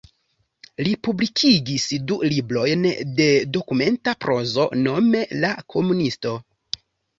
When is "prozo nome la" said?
4.27-5.55